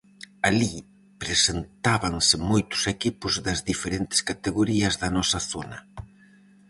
Alí 0.47 0.75
presentábanse 1.23 2.35
moitos 2.51 2.81
equipos 2.95 3.33
das 3.45 3.59
diferentes 3.69 4.19
categorías 4.29 4.93
da 5.01 5.09
nosa 5.17 5.39
zona. 5.51 5.77